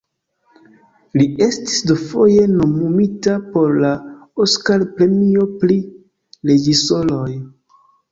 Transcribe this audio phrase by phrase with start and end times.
[1.19, 3.91] Li estis dufoje nomumita por la
[4.47, 5.77] Oskar-premio pri
[6.53, 7.29] reĝisoroj.